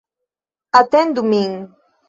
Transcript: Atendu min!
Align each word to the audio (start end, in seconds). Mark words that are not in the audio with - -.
Atendu 0.79 1.21
min! 1.31 1.53